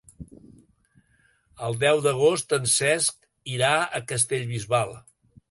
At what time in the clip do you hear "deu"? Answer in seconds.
1.83-2.01